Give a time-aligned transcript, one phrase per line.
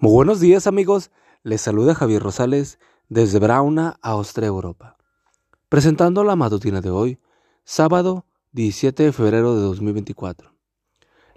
[0.00, 1.10] Muy buenos días amigos,
[1.42, 4.96] les saluda Javier Rosales desde Brauna, Austria, Europa.
[5.68, 7.18] Presentando la matutina de hoy,
[7.64, 10.54] sábado 17 de febrero de 2024.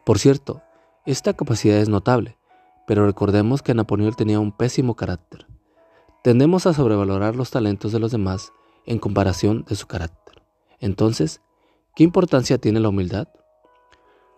[0.03, 0.62] Por cierto,
[1.06, 2.38] esta capacidad es notable,
[2.86, 5.48] pero recordemos que Napoleón tenía un pésimo carácter.
[6.23, 8.54] Tendemos a sobrevalorar los talentos de los demás
[8.86, 10.44] en comparación de su carácter.
[10.80, 11.42] Entonces,
[11.95, 13.28] ¿qué importancia tiene la humildad?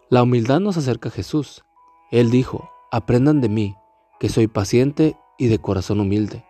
[0.09, 1.63] La humildad nos acerca a Jesús.
[2.11, 3.75] Él dijo, aprendan de mí,
[4.19, 6.45] que soy paciente y de corazón humilde.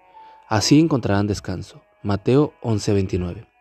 [0.48, 1.82] Así encontrarán descanso.
[2.04, 3.55] Mateo 11:29.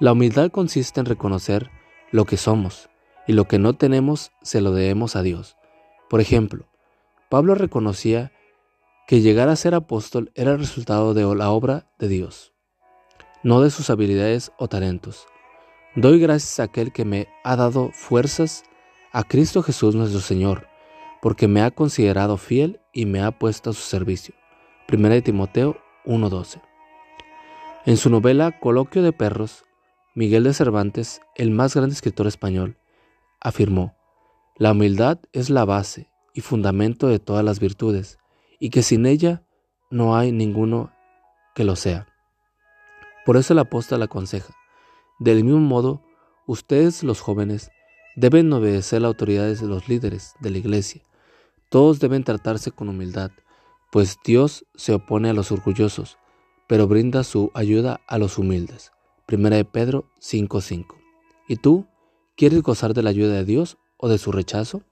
[0.00, 1.70] La humildad consiste en reconocer
[2.10, 2.88] lo que somos
[3.26, 5.58] y lo que no tenemos se lo debemos a Dios.
[6.08, 6.64] Por ejemplo,
[7.28, 8.32] Pablo reconocía
[9.06, 12.54] que llegar a ser apóstol era el resultado de la obra de Dios,
[13.42, 15.26] no de sus habilidades o talentos.
[15.94, 18.64] Doy gracias a aquel que me ha dado fuerzas,
[19.12, 20.66] a Cristo Jesús nuestro Señor,
[21.20, 24.34] porque me ha considerado fiel y me ha puesto a su servicio.
[24.90, 26.62] 1 Timoteo 1:12.
[27.84, 29.64] En su novela Coloquio de Perros,
[30.16, 32.76] Miguel de Cervantes, el más grande escritor español,
[33.40, 33.94] afirmó,
[34.56, 38.18] La humildad es la base y fundamento de todas las virtudes,
[38.58, 39.44] y que sin ella
[39.88, 40.92] no hay ninguno
[41.54, 42.08] que lo sea.
[43.24, 44.52] Por eso el apóstol aconseja,
[45.20, 46.02] del mismo modo,
[46.44, 47.70] ustedes los jóvenes
[48.16, 51.02] deben obedecer las autoridades de los líderes de la iglesia.
[51.68, 53.30] Todos deben tratarse con humildad,
[53.92, 56.18] pues Dios se opone a los orgullosos,
[56.66, 58.90] pero brinda su ayuda a los humildes.
[59.30, 60.96] Primera de Pedro 5:5.
[61.46, 61.86] ¿Y tú
[62.36, 64.82] quieres gozar de la ayuda de Dios o de su rechazo?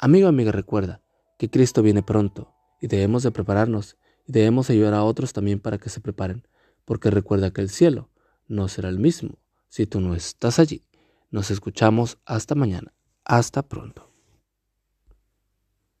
[0.00, 1.02] Amigo, amiga, recuerda
[1.38, 5.78] que Cristo viene pronto y debemos de prepararnos y debemos ayudar a otros también para
[5.78, 6.48] que se preparen,
[6.84, 8.10] porque recuerda que el cielo
[8.48, 9.38] no será el mismo
[9.68, 10.84] si tú no estás allí.
[11.30, 12.92] Nos escuchamos hasta mañana.
[13.24, 14.13] Hasta pronto.